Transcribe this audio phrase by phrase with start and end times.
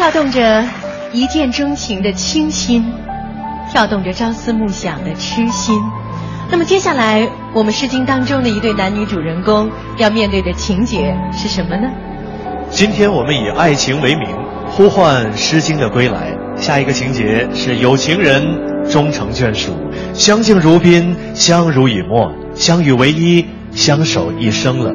[0.00, 0.64] 跳动着
[1.12, 2.90] 一见钟情的倾心，
[3.70, 5.78] 跳动着朝思暮想的痴心。
[6.50, 11.90] 那么接下来，我们《诗经》当中的一对男女主人公要面对的情节是什么呢？
[12.70, 14.28] 今天我们以爱情为名，
[14.70, 16.34] 呼唤《诗经》的归来。
[16.56, 18.42] 下一个情节是有情人
[18.90, 19.72] 终成眷属，
[20.14, 24.94] 相敬如宾，相濡以沫，相与为一，相守一生了。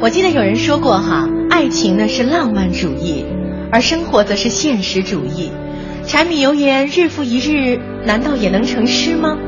[0.00, 3.26] 我记得有人说过哈，爱情呢是浪漫主义，
[3.72, 5.50] 而生活则是现实主义。
[6.06, 9.38] 柴米油盐日复一日，难道也能成诗吗？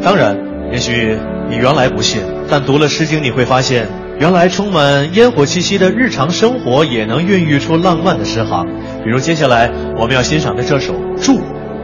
[0.00, 0.38] 当然，
[0.72, 3.88] 也许你原来不信，但读了《诗经》，你会发现，
[4.20, 8.64] 原来充满烟火气息的日常生活也能孕育出浪漫的诗行。
[9.02, 11.38] 比如接下来我们要欣赏的这首《祝》，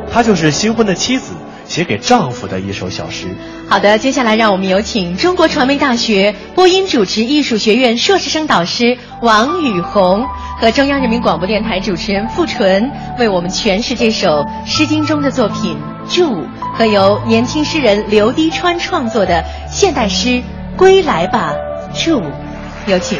[0.08, 1.34] 它就是新婚的妻子
[1.66, 3.26] 写给丈夫的一首小诗。
[3.68, 10.24] 好的，接下来让我们有请中国传媒大学播音主持艺术学院硕士生导师王雨红
[10.58, 15.76] 和中央人民广播电台主持人傅纯为我们诠释这首《诗经》中的作品
[16.14, 16.42] 《祝》。
[16.76, 20.28] 和由年轻诗人刘滴川创作的现代诗
[20.76, 21.54] 《归来吧，
[21.94, 22.20] 祝》，
[22.86, 23.18] 有请。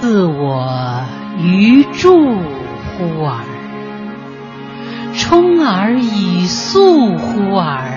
[0.00, 1.02] 自我
[1.40, 3.44] 于祝乎尔，
[5.14, 7.94] 充而以素乎尔。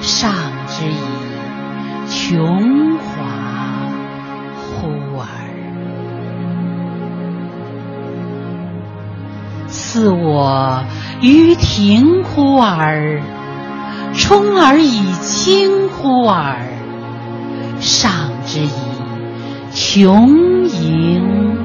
[0.00, 0.32] 上
[0.68, 0.94] 之以
[2.08, 3.24] 琼华
[4.56, 4.86] 乎
[5.18, 5.26] 尔，
[9.66, 10.84] 赐我
[11.20, 13.20] 于庭乎尔，
[14.14, 16.60] 充而以清乎尔，
[17.80, 18.12] 上
[18.46, 18.70] 之以
[19.74, 21.56] 琼盈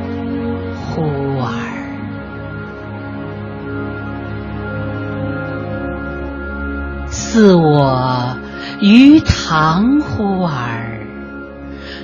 [7.33, 8.37] 自我
[8.79, 10.99] 于堂乎尔，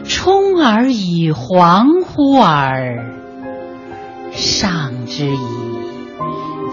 [0.04, 3.06] 充而以黄乎尔，
[4.32, 5.38] 上之以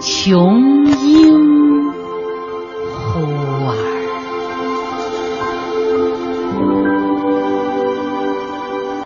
[0.01, 1.96] 琼英。